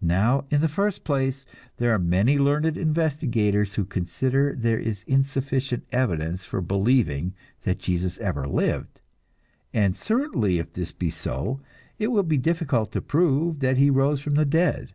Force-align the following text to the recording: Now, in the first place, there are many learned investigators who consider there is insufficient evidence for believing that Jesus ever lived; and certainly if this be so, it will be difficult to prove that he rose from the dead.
Now, 0.00 0.44
in 0.52 0.60
the 0.60 0.68
first 0.68 1.02
place, 1.02 1.44
there 1.78 1.92
are 1.92 1.98
many 1.98 2.38
learned 2.38 2.76
investigators 2.78 3.74
who 3.74 3.84
consider 3.84 4.54
there 4.56 4.78
is 4.78 5.02
insufficient 5.08 5.84
evidence 5.90 6.44
for 6.46 6.60
believing 6.60 7.34
that 7.64 7.80
Jesus 7.80 8.18
ever 8.18 8.46
lived; 8.46 9.00
and 9.74 9.96
certainly 9.96 10.60
if 10.60 10.72
this 10.72 10.92
be 10.92 11.10
so, 11.10 11.60
it 11.98 12.12
will 12.12 12.22
be 12.22 12.38
difficult 12.38 12.92
to 12.92 13.02
prove 13.02 13.58
that 13.58 13.78
he 13.78 13.90
rose 13.90 14.20
from 14.20 14.34
the 14.36 14.44
dead. 14.44 14.92